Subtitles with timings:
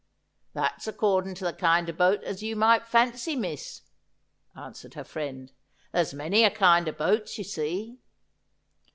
[0.55, 3.83] 'That's accordin' to the kind o' boat as you might fancy, miss,'
[4.55, 5.51] answered her friend.'
[5.93, 7.99] There's a many kind o' boats, you see.'